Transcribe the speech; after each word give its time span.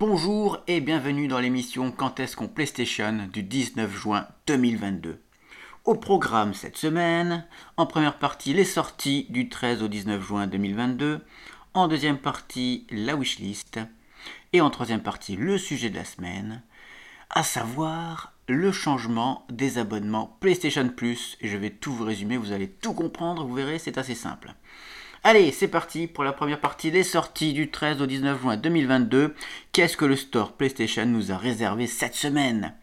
Bonjour 0.00 0.62
et 0.68 0.80
bienvenue 0.80 1.26
dans 1.26 1.40
l'émission 1.40 1.90
Quand 1.90 2.20
est-ce 2.20 2.36
qu'on 2.36 2.46
PlayStation 2.46 3.28
du 3.32 3.42
19 3.42 3.92
juin 3.92 4.28
2022. 4.46 5.20
Au 5.84 5.96
programme 5.96 6.54
cette 6.54 6.76
semaine, 6.76 7.44
en 7.76 7.84
première 7.84 8.16
partie 8.20 8.54
les 8.54 8.64
sorties 8.64 9.26
du 9.28 9.48
13 9.48 9.82
au 9.82 9.88
19 9.88 10.24
juin 10.24 10.46
2022, 10.46 11.20
en 11.74 11.88
deuxième 11.88 12.18
partie 12.18 12.86
la 12.92 13.16
wishlist 13.16 13.80
et 14.52 14.60
en 14.60 14.70
troisième 14.70 15.02
partie 15.02 15.34
le 15.34 15.58
sujet 15.58 15.90
de 15.90 15.96
la 15.96 16.04
semaine, 16.04 16.62
à 17.30 17.42
savoir 17.42 18.34
le 18.46 18.70
changement 18.70 19.44
des 19.50 19.78
abonnements 19.78 20.36
PlayStation 20.38 20.88
Plus. 20.90 21.36
Et 21.40 21.48
je 21.48 21.56
vais 21.56 21.70
tout 21.70 21.92
vous 21.92 22.04
résumer, 22.04 22.36
vous 22.36 22.52
allez 22.52 22.68
tout 22.68 22.94
comprendre, 22.94 23.44
vous 23.44 23.54
verrez, 23.54 23.80
c'est 23.80 23.98
assez 23.98 24.14
simple. 24.14 24.54
Allez, 25.24 25.50
c'est 25.50 25.68
parti 25.68 26.06
pour 26.06 26.22
la 26.22 26.32
première 26.32 26.60
partie 26.60 26.92
des 26.92 27.02
sorties 27.02 27.52
du 27.52 27.70
13 27.70 28.00
au 28.00 28.06
19 28.06 28.40
juin 28.40 28.56
2022. 28.56 29.34
Qu'est-ce 29.72 29.96
que 29.96 30.04
le 30.04 30.14
store 30.14 30.52
PlayStation 30.52 31.06
nous 31.06 31.32
a 31.32 31.36
réservé 31.36 31.88
cette 31.88 32.14
semaine? 32.14 32.74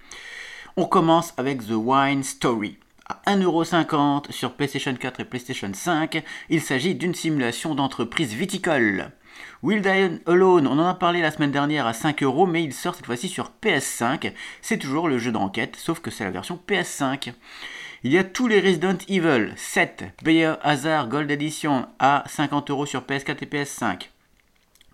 On 0.75 0.85
commence 0.85 1.33
avec 1.37 1.65
The 1.65 1.75
Wine 1.75 2.23
Story. 2.23 2.77
À 3.07 3.21
1,50€ 3.27 4.33
sur 4.33 4.53
PlayStation 4.53 4.93
4 4.93 5.21
et 5.21 5.25
PlayStation 5.25 5.71
5, 5.73 6.23
il 6.49 6.61
s'agit 6.61 6.95
d'une 6.95 7.15
simulation 7.15 7.73
d'entreprise 7.73 8.33
viticole. 8.33 9.11
Will 9.63 9.81
Die 9.81 10.19
Alone, 10.25 10.67
on 10.67 10.77
en 10.79 10.87
a 10.87 10.93
parlé 10.93 11.21
la 11.21 11.31
semaine 11.31 11.51
dernière 11.51 11.87
à 11.87 11.93
5€, 11.93 12.49
mais 12.49 12.63
il 12.63 12.73
sort 12.73 12.95
cette 12.95 13.05
fois-ci 13.05 13.29
sur 13.29 13.51
PS5. 13.63 14.33
C'est 14.61 14.77
toujours 14.77 15.07
le 15.07 15.19
jeu 15.19 15.31
d'enquête, 15.31 15.77
sauf 15.77 16.01
que 16.01 16.11
c'est 16.11 16.25
la 16.25 16.31
version 16.31 16.59
PS5. 16.67 17.31
Il 18.05 18.11
y 18.11 18.19
a 18.19 18.23
tous 18.23 18.47
les 18.47 18.59
Resident 18.59 18.99
Evil 19.09 19.51
7 19.57 20.03
Biohazard 20.23 21.09
Gold 21.09 21.31
Edition 21.31 21.87
à 21.97 22.23
50€ 22.27 22.85
sur 22.85 23.01
PS4 23.01 23.37
et 23.41 23.45
PS5. 23.47 24.09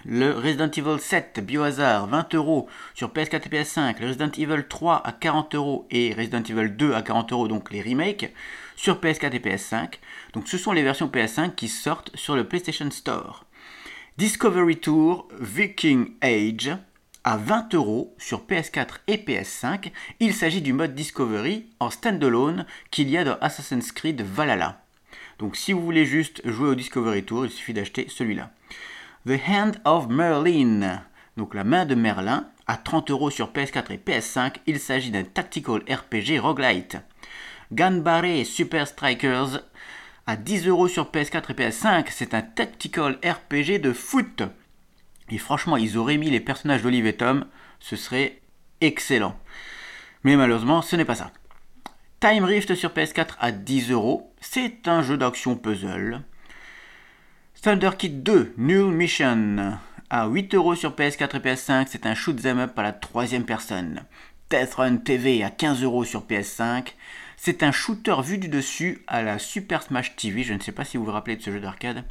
Le 0.06 0.32
Resident 0.32 0.72
Evil 0.72 0.98
7 0.98 1.42
Biohazard 1.46 2.10
20€ 2.10 2.68
sur 2.94 3.10
PS4 3.10 3.48
et 3.48 3.50
PS5. 3.50 4.00
Le 4.00 4.08
Resident 4.08 4.32
Evil 4.38 4.64
3 4.66 5.06
à 5.06 5.12
40€ 5.12 5.88
et 5.92 6.14
Resident 6.14 6.42
Evil 6.42 6.70
2 6.70 6.94
à 6.94 7.02
40€, 7.02 7.50
donc 7.50 7.70
les 7.72 7.82
remakes, 7.82 8.34
sur 8.78 9.02
PS4 9.02 9.36
et 9.36 9.40
PS5. 9.40 9.96
Donc 10.32 10.48
ce 10.48 10.58
sont 10.58 10.72
les 10.72 10.82
versions 10.82 11.10
PS5 11.10 11.54
qui 11.56 11.68
sortent 11.68 12.16
sur 12.16 12.38
le 12.38 12.46
PlayStation 12.46 12.90
Store. 12.92 13.44
Discovery 14.18 14.78
Tour 14.78 15.28
Viking 15.38 16.14
Age 16.22 16.78
à 17.24 17.38
20 17.38 17.74
euros 17.76 18.16
sur 18.18 18.46
PS4 18.46 19.00
et 19.08 19.18
PS5. 19.18 19.92
Il 20.20 20.34
s'agit 20.34 20.62
du 20.62 20.74
mode 20.74 20.96
Discovery 20.96 21.68
en 21.80 21.90
standalone 21.90 22.66
qu'il 22.90 23.10
y 23.10 23.18
a 23.18 23.24
dans 23.24 23.38
Assassin's 23.42 23.92
Creed 23.92 24.22
Valhalla. 24.22 24.82
Donc 25.40 25.56
si 25.56 25.74
vous 25.74 25.82
voulez 25.82 26.06
juste 26.06 26.42
jouer 26.48 26.70
au 26.70 26.76
Discovery 26.76 27.24
Tour, 27.24 27.46
il 27.46 27.52
suffit 27.52 27.74
d'acheter 27.74 28.08
celui-là. 28.10 28.52
The 29.28 29.40
Hand 29.48 29.82
of 29.86 30.08
Merlin, 30.08 31.04
donc 31.38 31.54
la 31.54 31.64
main 31.64 31.86
de 31.86 31.96
Merlin, 31.96 32.48
à 32.68 32.78
30 32.78 33.12
euros 33.12 33.30
sur 33.30 33.52
PS4 33.52 33.92
et 33.92 33.98
PS5. 33.98 34.56
Il 34.66 34.80
s'agit 34.80 35.12
d'un 35.12 35.24
tactical 35.24 35.82
RPG 35.90 36.40
roguelite. 36.40 36.98
Ganbare 37.72 38.46
Super 38.46 38.88
Strikers 38.88 39.62
à 40.28 40.36
10 40.36 40.68
euros 40.68 40.88
sur 40.88 41.12
PS4 41.12 41.52
et 41.52 41.54
PS5. 41.54 42.06
C'est 42.10 42.34
un 42.34 42.42
tactical 42.42 43.20
RPG 43.24 43.80
de 43.82 43.94
foot. 43.94 44.44
Et 45.32 45.38
franchement, 45.38 45.78
ils 45.78 45.98
auraient 45.98 46.18
mis 46.18 46.30
les 46.30 46.40
personnages 46.40 46.84
d'Olive 46.84 47.08
et 47.08 47.14
Tom, 47.14 47.46
ce 47.80 47.96
serait 47.96 48.42
excellent. 48.82 49.38
Mais 50.24 50.36
malheureusement, 50.36 50.82
ce 50.82 50.96
n'est 50.96 51.06
pas 51.06 51.16
ça. 51.16 51.32
Time 52.20 52.44
Rift 52.44 52.76
sur 52.76 52.92
PS4 52.92 53.36
à 53.40 53.52
10 53.52 53.92
euros, 53.92 54.32
c'est 54.40 54.88
un 54.88 55.02
jeu 55.02 55.18
d'action 55.18 55.56
puzzle. 55.56 56.22
Thunder 57.62 57.92
Kid 57.98 58.24
2, 58.24 58.54
New 58.58 58.92
Mission, 58.92 59.78
à 60.10 60.28
8 60.28 60.54
euros 60.56 60.76
sur 60.76 60.94
PS4 60.96 61.38
et 61.38 61.40
PS5, 61.40 61.86
c'est 61.88 62.06
un 62.06 62.14
shoot 62.14 62.40
them 62.40 62.60
up 62.60 62.78
à 62.78 62.84
la 62.84 62.92
troisième 62.92 63.46
personne. 63.46 64.04
Death 64.50 64.74
Run 64.76 64.98
TV 64.98 65.44
à 65.44 65.50
15 65.50 65.82
euros 65.84 66.04
sur 66.04 66.26
PS5, 66.26 66.94
c'est 67.38 67.64
un 67.64 67.72
shooter 67.72 68.16
vu 68.24 68.38
du 68.38 68.50
dessus 68.50 69.04
à 69.08 69.24
la 69.24 69.40
Super 69.40 69.82
Smash 69.82 70.16
TV, 70.16 70.44
je 70.44 70.54
ne 70.54 70.60
sais 70.60 70.72
pas 70.72 70.84
si 70.84 70.98
vous 70.98 71.06
vous 71.06 71.12
rappelez 71.12 71.38
de 71.38 71.42
ce 71.42 71.52
jeu 71.52 71.60
d'arcade. 71.60 72.04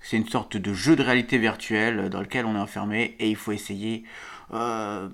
C'est 0.00 0.16
une 0.16 0.28
sorte 0.28 0.56
de 0.56 0.72
jeu 0.72 0.96
de 0.96 1.02
réalité 1.02 1.38
virtuelle 1.38 2.08
dans 2.08 2.20
lequel 2.20 2.46
on 2.46 2.56
est 2.56 2.60
enfermé 2.60 3.16
et 3.18 3.28
il 3.28 3.36
faut 3.36 3.52
essayer 3.52 4.04
euh, 4.52 5.08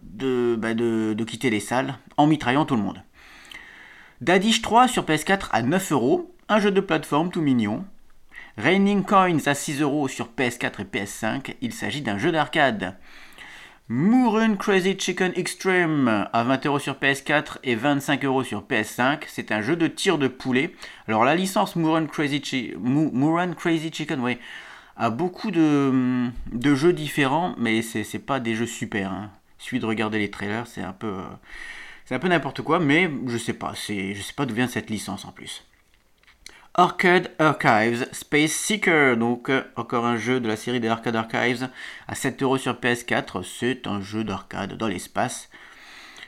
bah, 0.57 0.75
de, 0.75 1.25
quitter 1.25 1.51
les 1.51 1.61
salles 1.61 1.99
en 2.17 2.27
mitraillant 2.27 2.65
tout 2.65 2.77
le 2.77 2.83
monde. 2.83 3.03
Dadish 4.21 4.63
3 4.63 4.89
sur 4.89 5.05
PS4 5.05 5.49
à 5.53 5.63
9 5.63 5.93
euros, 5.93 6.35
un 6.49 6.59
jeu 6.59 6.71
de 6.71 6.81
plateforme 6.81 7.31
tout 7.31 7.43
mignon. 7.43 7.85
Raining 8.57 9.05
Coins 9.05 9.47
à 9.47 9.55
6 9.55 9.83
euros 9.83 10.09
sur 10.09 10.29
PS4 10.29 10.81
et 10.81 10.85
PS5, 10.85 11.55
il 11.61 11.75
s'agit 11.75 12.01
d'un 12.01 12.17
jeu 12.17 12.33
d'arcade. 12.33 12.97
Moorun 13.89 14.57
Crazy 14.57 14.99
Chicken 14.99 15.33
Extreme 15.37 16.27
à 16.33 16.43
20 16.43 16.67
euros 16.67 16.79
sur 16.81 16.95
PS4 16.95 17.59
et 17.63 17.77
25 17.77 18.25
euros 18.25 18.43
sur 18.43 18.63
PS5. 18.63 19.21
C'est 19.29 19.53
un 19.53 19.63
jeu 19.63 19.77
de 19.77 19.87
tir 19.87 20.19
de 20.19 20.27
poulet. 20.27 20.75
Alors 21.07 21.25
la 21.25 21.37
licence 21.37 21.77
Moorun 21.77 22.07
Crazy, 22.07 22.41
Crazy 22.41 23.93
Chicken, 23.93 24.21
oui, 24.21 24.39
a 24.97 25.11
beaucoup 25.11 25.51
de, 25.51 26.31
jeux 26.75 26.93
différents, 26.93 27.55
mais 27.59 27.83
c'est 27.83 28.19
pas 28.19 28.41
des 28.41 28.55
jeux 28.55 28.67
super. 28.67 29.13
Hein. 29.13 29.31
De 29.73 29.85
regarder 29.85 30.19
les 30.19 30.31
trailers, 30.31 30.67
c'est 30.67 30.83
un 30.83 30.93
peu, 30.93 31.09
euh, 31.09 31.23
c'est 32.05 32.15
un 32.15 32.21
peu 32.21 32.29
n'importe 32.29 32.63
quoi, 32.63 32.79
mais 32.79 33.11
je 33.27 33.37
sais 33.37 33.53
pas, 33.53 33.73
je 33.75 34.21
sais 34.21 34.33
pas 34.35 34.47
d'où 34.47 34.55
vient 34.55 34.69
cette 34.69 34.91
licence 34.91 35.25
en 35.25 35.33
plus. 35.33 35.65
Arcade 36.75 37.33
Archives 37.39 38.07
Space 38.13 38.53
Seeker, 38.53 39.17
donc 39.17 39.49
euh, 39.49 39.65
encore 39.77 40.05
un 40.07 40.19
jeu 40.19 40.41
de 40.41 40.47
la 40.47 40.57
série 40.57 40.79
des 40.79 40.89
Arcade 40.89 41.17
Archives 41.17 41.69
à 42.07 42.15
7€ 42.15 42.59
sur 42.59 42.75
PS4, 42.75 43.43
c'est 43.43 43.87
un 43.87 44.01
jeu 44.01 44.23
d'arcade 44.25 44.75
dans 44.75 44.87
l'espace. 44.87 45.49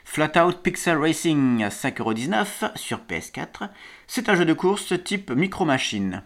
Flatout 0.05 0.57
Pixel 0.63 0.97
Racing 0.97 1.63
à 1.63 1.69
5,19€ 1.69 2.77
sur 2.77 3.01
PS4, 3.09 3.69
c'est 4.07 4.31
un 4.31 4.35
jeu 4.35 4.47
de 4.47 4.55
course 4.55 4.95
type 5.05 5.31
Micro 5.31 5.67
Machine. 5.67 6.23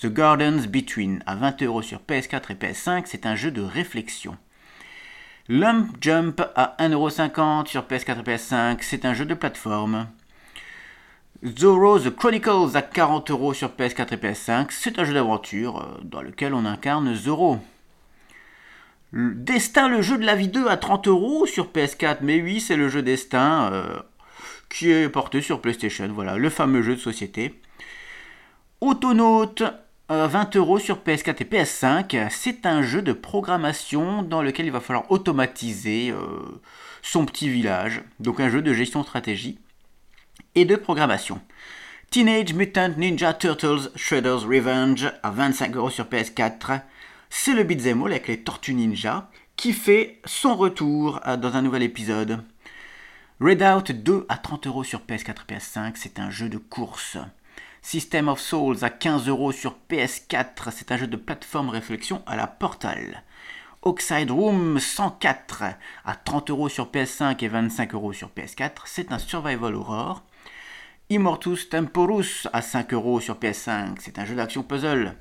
The 0.00 0.06
Gardens 0.06 0.66
Between 0.66 1.22
à 1.26 1.36
20€ 1.36 1.82
sur 1.82 1.98
PS4 1.98 2.52
et 2.52 2.54
PS5, 2.54 3.02
c'est 3.04 3.26
un 3.26 3.36
jeu 3.36 3.50
de 3.50 3.60
réflexion. 3.60 4.38
Lump 5.46 5.94
Jump 6.00 6.40
à 6.56 6.74
1,50€ 6.78 7.66
sur 7.66 7.82
PS4 7.82 8.20
et 8.20 8.22
PS5, 8.22 8.78
c'est 8.80 9.04
un 9.04 9.12
jeu 9.12 9.26
de 9.26 9.34
plateforme. 9.34 10.06
Zorro 11.44 11.98
The 11.98 12.16
Chronicles 12.16 12.76
à 12.76 12.80
40€ 12.80 13.52
sur 13.52 13.68
PS4 13.68 14.14
et 14.14 14.16
PS5, 14.16 14.68
c'est 14.70 14.98
un 14.98 15.04
jeu 15.04 15.12
d'aventure 15.12 15.82
euh, 15.82 16.00
dans 16.02 16.22
lequel 16.22 16.54
on 16.54 16.64
incarne 16.64 17.14
Zorro. 17.14 17.58
Destin, 19.12 19.88
le 19.88 20.00
jeu 20.00 20.16
de 20.16 20.24
la 20.24 20.34
vie 20.34 20.48
2 20.48 20.66
à 20.68 20.76
30€ 20.76 21.46
sur 21.46 21.66
PS4, 21.66 22.18
mais 22.22 22.40
oui, 22.40 22.60
c'est 22.60 22.76
le 22.76 22.88
jeu 22.88 23.02
Destin 23.02 23.70
euh, 23.70 23.98
qui 24.70 24.90
est 24.90 25.10
porté 25.10 25.42
sur 25.42 25.60
PlayStation, 25.60 26.08
voilà, 26.08 26.36
le 26.36 26.48
fameux 26.48 26.80
jeu 26.80 26.94
de 26.94 27.00
société. 27.00 27.60
Autonaute 28.80 29.62
20 30.10 30.56
euros 30.56 30.80
sur 30.80 30.98
PS4 30.98 31.36
et 31.40 31.44
PS5. 31.44 32.28
C'est 32.30 32.66
un 32.66 32.82
jeu 32.82 33.00
de 33.00 33.12
programmation 33.12 34.22
dans 34.22 34.42
lequel 34.42 34.66
il 34.66 34.72
va 34.72 34.80
falloir 34.80 35.08
automatiser 35.10 36.10
euh, 36.10 36.60
son 37.00 37.24
petit 37.24 37.48
village. 37.48 38.02
Donc 38.18 38.40
un 38.40 38.50
jeu 38.50 38.60
de 38.60 38.74
gestion 38.74 39.04
stratégie 39.04 39.60
et 40.56 40.64
de 40.64 40.74
programmation. 40.74 41.40
Teenage 42.10 42.54
Mutant 42.54 42.94
Ninja 42.96 43.34
Turtles 43.34 43.92
Shredder's 43.94 44.44
Revenge 44.44 45.12
à 45.22 45.30
25 45.30 45.76
euros 45.76 45.90
sur 45.90 46.06
PS4. 46.06 46.80
C'est 47.28 47.54
le 47.54 47.62
beat'em 47.62 48.02
all 48.02 48.10
avec 48.10 48.26
les 48.26 48.40
Tortues 48.42 48.74
Ninja 48.74 49.30
qui 49.54 49.72
fait 49.72 50.20
son 50.24 50.56
retour 50.56 51.20
euh, 51.24 51.36
dans 51.36 51.54
un 51.54 51.62
nouvel 51.62 51.84
épisode. 51.84 52.42
Redout 53.40 53.92
2 53.92 54.26
à 54.28 54.38
30 54.38 54.66
euros 54.66 54.82
sur 54.82 55.02
PS4 55.02 55.28
et 55.48 55.54
PS5. 55.54 55.92
C'est 55.94 56.18
un 56.18 56.30
jeu 56.30 56.48
de 56.48 56.58
course. 56.58 57.16
System 57.82 58.28
of 58.28 58.40
Souls 58.40 58.84
à 58.84 58.90
15 58.90 59.28
euros 59.28 59.52
sur 59.52 59.76
PS4, 59.90 60.70
c'est 60.70 60.92
un 60.92 60.96
jeu 60.96 61.06
de 61.06 61.16
plateforme 61.16 61.70
réflexion 61.70 62.22
à 62.26 62.36
la 62.36 62.46
Portal. 62.46 63.22
Oxide 63.82 64.30
Room 64.30 64.78
104 64.78 65.64
à 66.04 66.14
30 66.14 66.50
euros 66.50 66.68
sur 66.68 66.90
PS5 66.90 67.42
et 67.42 67.48
25 67.48 67.94
euros 67.94 68.12
sur 68.12 68.28
PS4, 68.28 68.82
c'est 68.84 69.12
un 69.12 69.18
survival 69.18 69.74
horror. 69.74 70.22
Immortus 71.08 71.70
Temporus 71.70 72.46
à 72.52 72.60
5 72.62 72.92
euros 72.92 73.20
sur 73.20 73.36
PS5, 73.36 73.96
c'est 73.98 74.18
un 74.18 74.24
jeu 74.24 74.34
d'action 74.34 74.62
puzzle. 74.62 75.16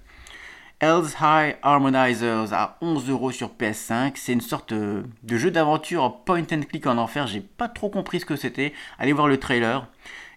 Hell's 0.81 1.15
High 1.19 1.57
Harmonizers 1.61 2.53
à 2.53 2.77
11 2.81 3.09
euros 3.09 3.31
sur 3.31 3.49
PS5, 3.49 4.13
c'est 4.15 4.33
une 4.33 4.41
sorte 4.41 4.73
de 4.73 5.03
jeu 5.27 5.51
d'aventure 5.51 6.23
point 6.23 6.45
and 6.51 6.61
click 6.69 6.87
en 6.87 6.97
enfer, 6.97 7.27
j'ai 7.27 7.41
pas 7.41 7.67
trop 7.67 7.89
compris 7.89 8.21
ce 8.21 8.25
que 8.25 8.37
c'était, 8.37 8.73
allez 8.97 9.11
voir 9.11 9.27
le 9.27 9.37
trailer 9.37 9.87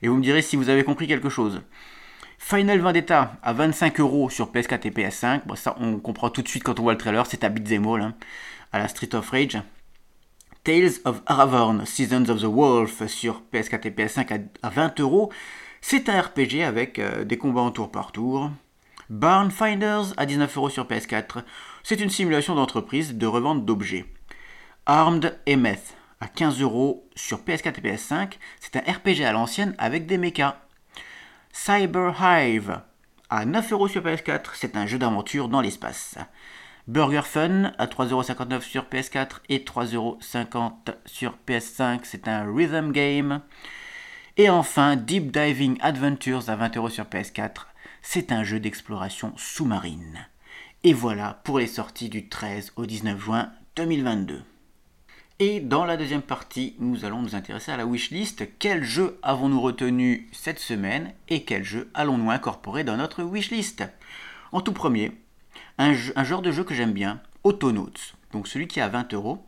et 0.02 0.08
vous 0.08 0.16
me 0.16 0.22
direz 0.22 0.42
si 0.42 0.56
vous 0.56 0.68
avez 0.68 0.84
compris 0.84 1.06
quelque 1.06 1.28
chose. 1.28 1.62
Final 2.38 2.80
Vendetta 2.80 3.36
à 3.40 3.52
25 3.52 4.00
euros 4.00 4.28
sur 4.28 4.50
PS4 4.50 4.88
et 4.88 4.90
PS5. 4.90 5.42
Bon, 5.46 5.54
ça, 5.54 5.76
on 5.78 5.98
comprend 5.98 6.28
tout 6.28 6.42
de 6.42 6.48
suite 6.48 6.64
quand 6.64 6.80
on 6.80 6.82
voit 6.82 6.92
le 6.92 6.98
trailer. 6.98 7.24
C'est 7.24 7.44
à 7.44 7.48
beat'em 7.48 7.86
all, 7.86 8.02
hein, 8.02 8.14
à 8.72 8.80
la 8.80 8.88
Street 8.88 9.14
of 9.14 9.30
Rage. 9.30 9.58
Tales 10.64 10.90
of 11.04 11.22
Aravorn, 11.26 11.86
Seasons 11.86 12.28
of 12.28 12.40
the 12.40 12.46
Wolf 12.46 13.06
sur 13.06 13.42
PS4 13.52 13.86
et 13.86 13.90
PS5 13.90 14.48
à 14.62 14.70
20 14.70 14.98
euros. 15.00 15.32
C'est 15.80 16.08
un 16.08 16.20
RPG 16.20 16.62
avec 16.64 16.98
euh, 16.98 17.24
des 17.24 17.38
combats 17.38 17.60
en 17.60 17.70
tour 17.70 17.92
par 17.92 18.10
tour. 18.10 18.50
Barn 19.12 19.50
Finders 19.50 20.14
à 20.16 20.24
19 20.24 20.56
euros 20.56 20.70
sur 20.70 20.86
PS4. 20.86 21.42
C'est 21.82 22.00
une 22.00 22.08
simulation 22.08 22.54
d'entreprise 22.54 23.14
de 23.14 23.26
revente 23.26 23.66
d'objets. 23.66 24.06
Armed 24.86 25.38
Emeth 25.44 25.98
à 26.20 26.28
15 26.28 26.62
euros 26.62 27.06
sur 27.14 27.40
PS4 27.40 27.74
et 27.76 27.92
PS5. 27.92 28.32
C'est 28.58 28.74
un 28.76 28.80
RPG 28.80 29.22
à 29.22 29.32
l'ancienne 29.32 29.74
avec 29.76 30.06
des 30.06 30.16
mechas. 30.16 30.62
Cyber 31.52 32.14
Hive 32.22 32.80
à 33.28 33.44
9 33.44 33.72
euros 33.72 33.86
sur 33.86 34.02
PS4. 34.02 34.46
C'est 34.54 34.78
un 34.78 34.86
jeu 34.86 34.98
d'aventure 34.98 35.50
dans 35.50 35.60
l'espace. 35.60 36.16
Burger 36.88 37.26
Fun 37.26 37.64
à 37.76 37.84
3,59€ 37.88 38.62
sur 38.62 38.84
PS4 38.84 39.40
et 39.50 39.58
3,50€ 39.58 40.94
sur 41.04 41.36
PS5. 41.46 42.00
C'est 42.04 42.28
un 42.28 42.50
rhythm 42.50 42.92
game. 42.92 43.42
Et 44.38 44.48
enfin, 44.48 44.96
Deep 44.96 45.30
Diving 45.30 45.76
Adventures 45.82 46.48
à 46.48 46.56
20€ 46.56 46.88
sur 46.88 47.04
PS4. 47.04 47.66
C'est 48.02 48.32
un 48.32 48.42
jeu 48.42 48.60
d'exploration 48.60 49.32
sous-marine. 49.36 50.26
Et 50.84 50.92
voilà 50.92 51.40
pour 51.44 51.60
les 51.60 51.68
sorties 51.68 52.08
du 52.08 52.28
13 52.28 52.72
au 52.76 52.84
19 52.84 53.18
juin 53.18 53.52
2022. 53.76 54.42
Et 55.38 55.60
dans 55.60 55.84
la 55.84 55.96
deuxième 55.96 56.22
partie, 56.22 56.74
nous 56.78 57.04
allons 57.04 57.22
nous 57.22 57.36
intéresser 57.36 57.70
à 57.70 57.76
la 57.76 57.86
wishlist. 57.86 58.58
Quels 58.58 58.84
jeux 58.84 59.18
avons-nous 59.22 59.60
retenu 59.60 60.28
cette 60.32 60.58
semaine 60.58 61.12
et 61.28 61.44
quels 61.44 61.64
jeux 61.64 61.90
allons-nous 61.94 62.30
incorporer 62.30 62.84
dans 62.84 62.96
notre 62.96 63.22
wishlist? 63.22 63.84
En 64.50 64.60
tout 64.60 64.72
premier, 64.72 65.12
un, 65.78 65.94
genre 65.94 66.42
de 66.42 66.52
jeu 66.52 66.64
que 66.64 66.74
j'aime 66.74 66.92
bien, 66.92 67.20
Autonauts, 67.44 68.14
donc 68.32 68.48
celui 68.48 68.66
qui 68.66 68.80
a 68.80 68.88
20 68.88 69.14
euros. 69.14 69.44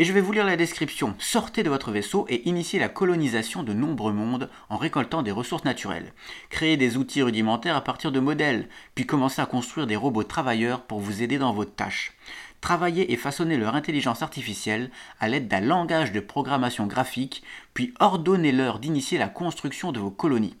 Et 0.00 0.04
je 0.04 0.14
vais 0.14 0.22
vous 0.22 0.32
lire 0.32 0.46
la 0.46 0.56
description. 0.56 1.14
Sortez 1.18 1.62
de 1.62 1.68
votre 1.68 1.90
vaisseau 1.90 2.24
et 2.30 2.48
initiez 2.48 2.78
la 2.78 2.88
colonisation 2.88 3.62
de 3.62 3.74
nombreux 3.74 4.14
mondes 4.14 4.48
en 4.70 4.78
récoltant 4.78 5.20
des 5.20 5.30
ressources 5.30 5.66
naturelles. 5.66 6.14
Créez 6.48 6.78
des 6.78 6.96
outils 6.96 7.20
rudimentaires 7.20 7.76
à 7.76 7.84
partir 7.84 8.10
de 8.10 8.18
modèles, 8.18 8.70
puis 8.94 9.04
commencez 9.04 9.42
à 9.42 9.46
construire 9.46 9.86
des 9.86 9.96
robots 9.96 10.24
travailleurs 10.24 10.84
pour 10.84 11.00
vous 11.00 11.22
aider 11.22 11.36
dans 11.36 11.52
vos 11.52 11.66
tâches. 11.66 12.14
Travaillez 12.62 13.12
et 13.12 13.16
façonnez 13.18 13.58
leur 13.58 13.74
intelligence 13.74 14.22
artificielle 14.22 14.90
à 15.18 15.28
l'aide 15.28 15.48
d'un 15.48 15.60
langage 15.60 16.12
de 16.12 16.20
programmation 16.20 16.86
graphique, 16.86 17.42
puis 17.74 17.92
ordonnez-leur 18.00 18.78
d'initier 18.78 19.18
la 19.18 19.28
construction 19.28 19.92
de 19.92 20.00
vos 20.00 20.10
colonies 20.10 20.56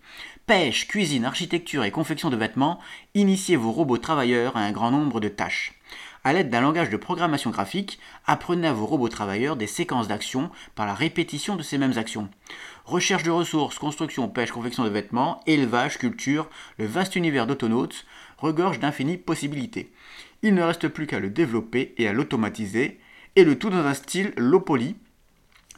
pêche, 0.50 0.88
cuisine, 0.88 1.24
architecture 1.24 1.84
et 1.84 1.92
confection 1.92 2.28
de 2.28 2.36
vêtements, 2.36 2.80
initiez 3.14 3.54
vos 3.54 3.70
robots 3.70 3.98
travailleurs 3.98 4.56
à 4.56 4.60
un 4.60 4.72
grand 4.72 4.90
nombre 4.90 5.20
de 5.20 5.28
tâches. 5.28 5.79
À 6.22 6.34
l'aide 6.34 6.50
d'un 6.50 6.60
langage 6.60 6.90
de 6.90 6.98
programmation 6.98 7.48
graphique, 7.48 7.98
apprenez 8.26 8.68
à 8.68 8.74
vos 8.74 8.84
robots 8.84 9.08
travailleurs 9.08 9.56
des 9.56 9.66
séquences 9.66 10.06
d'actions 10.06 10.50
par 10.74 10.84
la 10.84 10.92
répétition 10.92 11.56
de 11.56 11.62
ces 11.62 11.78
mêmes 11.78 11.96
actions. 11.96 12.28
Recherche 12.84 13.22
de 13.22 13.30
ressources, 13.30 13.78
construction, 13.78 14.28
pêche, 14.28 14.52
confection 14.52 14.84
de 14.84 14.90
vêtements, 14.90 15.40
élevage, 15.46 15.96
culture, 15.96 16.50
le 16.76 16.84
vaste 16.84 17.16
univers 17.16 17.46
d'Autonautes 17.46 18.04
regorge 18.36 18.80
d'infinies 18.80 19.16
possibilités. 19.16 19.92
Il 20.42 20.54
ne 20.54 20.62
reste 20.62 20.88
plus 20.88 21.06
qu'à 21.06 21.20
le 21.20 21.30
développer 21.30 21.94
et 21.96 22.06
à 22.06 22.12
l'automatiser, 22.12 23.00
et 23.34 23.44
le 23.44 23.58
tout 23.58 23.70
dans 23.70 23.86
un 23.86 23.94
style 23.94 24.34
low 24.36 24.60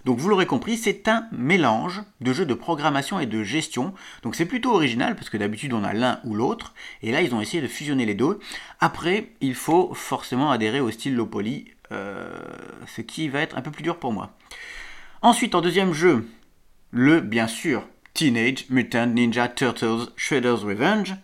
donc 0.04 0.18
vous 0.18 0.28
l'aurez 0.28 0.46
compris, 0.46 0.76
c'est 0.76 1.06
un 1.08 1.28
mélange 1.30 2.02
de 2.20 2.32
jeux 2.32 2.46
de 2.46 2.54
programmation 2.54 3.20
et 3.20 3.26
de 3.26 3.42
gestion. 3.44 3.94
Donc 4.22 4.34
c'est 4.34 4.46
plutôt 4.46 4.72
original 4.74 5.14
parce 5.14 5.30
que 5.30 5.36
d'habitude 5.36 5.72
on 5.72 5.84
a 5.84 5.92
l'un 5.92 6.20
ou 6.24 6.34
l'autre. 6.34 6.74
Et 7.02 7.12
là 7.12 7.22
ils 7.22 7.34
ont 7.34 7.40
essayé 7.40 7.62
de 7.62 7.68
fusionner 7.68 8.04
les 8.04 8.14
deux. 8.14 8.40
Après, 8.80 9.32
il 9.40 9.54
faut 9.54 9.94
forcément 9.94 10.50
adhérer 10.50 10.80
au 10.80 10.90
style 10.90 11.14
low 11.14 11.26
poly, 11.26 11.72
euh, 11.92 12.28
ce 12.86 13.00
qui 13.00 13.28
va 13.28 13.40
être 13.40 13.56
un 13.56 13.62
peu 13.62 13.70
plus 13.70 13.82
dur 13.82 13.98
pour 13.98 14.12
moi. 14.12 14.36
Ensuite, 15.22 15.54
en 15.54 15.60
deuxième 15.60 15.92
jeu, 15.92 16.26
le 16.90 17.20
bien 17.20 17.46
sûr 17.46 17.86
Teenage 18.12 18.66
Mutant 18.70 19.06
Ninja 19.06 19.48
Turtles 19.48 20.08
Shredder's 20.16 20.64
Revenge. 20.64 21.14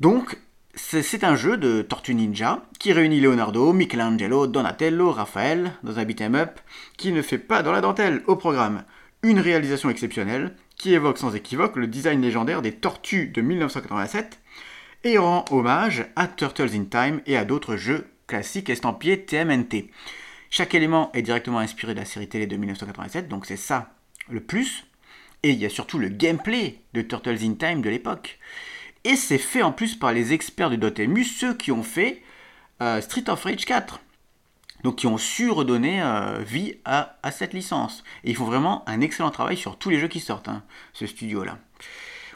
Donc 0.00 0.38
c'est 0.76 1.24
un 1.24 1.36
jeu 1.36 1.56
de 1.56 1.80
Tortue 1.80 2.14
Ninja 2.14 2.62
qui 2.78 2.92
réunit 2.92 3.20
Leonardo, 3.20 3.72
Michelangelo, 3.72 4.46
Donatello, 4.46 5.10
Raphaël 5.10 5.72
dans 5.82 5.98
un 5.98 6.04
beat'em 6.04 6.34
up 6.34 6.60
qui 6.98 7.12
ne 7.12 7.22
fait 7.22 7.38
pas 7.38 7.62
dans 7.62 7.72
la 7.72 7.80
dentelle 7.80 8.22
au 8.26 8.36
programme. 8.36 8.84
Une 9.22 9.40
réalisation 9.40 9.88
exceptionnelle 9.88 10.54
qui 10.76 10.92
évoque 10.92 11.16
sans 11.16 11.34
équivoque 11.34 11.76
le 11.76 11.86
design 11.86 12.20
légendaire 12.20 12.60
des 12.60 12.72
Tortues 12.72 13.28
de 13.28 13.40
1987 13.40 14.38
et 15.04 15.16
rend 15.16 15.46
hommage 15.50 16.06
à 16.14 16.28
Turtles 16.28 16.74
in 16.74 16.84
Time 16.84 17.22
et 17.26 17.38
à 17.38 17.46
d'autres 17.46 17.76
jeux 17.76 18.06
classiques 18.26 18.68
estampillés 18.68 19.24
TMNT. 19.24 19.90
Chaque 20.50 20.74
élément 20.74 21.10
est 21.14 21.22
directement 21.22 21.58
inspiré 21.58 21.94
de 21.94 22.00
la 22.00 22.04
série 22.04 22.28
télé 22.28 22.46
de 22.46 22.56
1987, 22.56 23.28
donc 23.28 23.46
c'est 23.46 23.56
ça 23.56 23.94
le 24.28 24.40
plus. 24.40 24.84
Et 25.42 25.50
il 25.50 25.58
y 25.58 25.66
a 25.66 25.70
surtout 25.70 25.98
le 25.98 26.08
gameplay 26.08 26.80
de 26.92 27.00
Turtles 27.00 27.38
in 27.42 27.54
Time 27.54 27.80
de 27.80 27.88
l'époque. 27.88 28.38
Et 29.06 29.14
c'est 29.14 29.38
fait 29.38 29.62
en 29.62 29.70
plus 29.70 29.94
par 29.94 30.12
les 30.12 30.32
experts 30.32 30.68
de 30.68 30.74
Dotemu, 30.74 31.22
ceux 31.22 31.54
qui 31.54 31.70
ont 31.70 31.84
fait 31.84 32.24
euh, 32.82 33.00
Street 33.00 33.22
of 33.28 33.44
Rage 33.44 33.64
4. 33.64 34.00
Donc 34.82 34.96
qui 34.96 35.06
ont 35.06 35.16
su 35.16 35.48
redonner 35.48 36.02
euh, 36.02 36.40
vie 36.44 36.74
à, 36.84 37.16
cette 37.30 37.54
licence. 37.54 38.02
Et 38.24 38.30
ils 38.30 38.36
font 38.36 38.46
vraiment 38.46 38.82
un 38.88 39.00
excellent 39.00 39.30
travail 39.30 39.56
sur 39.56 39.78
tous 39.78 39.90
les 39.90 40.00
jeux 40.00 40.08
qui 40.08 40.18
sortent, 40.18 40.48
hein, 40.48 40.64
ce 40.92 41.06
studio-là. 41.06 41.58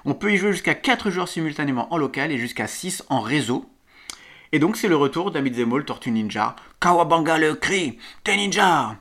On 0.05 0.15
peut 0.15 0.33
y 0.33 0.37
jouer 0.37 0.53
jusqu'à 0.53 0.77
4 0.77 1.11
joueurs 1.11 1.27
simultanément 1.27 1.93
en 1.93 1.97
local 1.97 2.31
et 2.31 2.39
jusqu'à 2.39 2.69
6 2.69 3.03
en 3.09 3.19
réseau. 3.19 3.69
Et 4.53 4.61
donc 4.61 4.77
c'est 4.77 4.87
le 4.87 4.95
retour 4.95 5.33
d'Amid 5.33 5.57
Tortue 5.85 6.13
Ninja. 6.13 6.55
Kawabanga 6.81 7.37
le 7.37 7.57
cri, 7.57 7.99
t'es 8.23 8.37
ninja 8.37 8.97